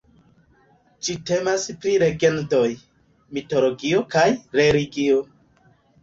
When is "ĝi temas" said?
1.07-1.65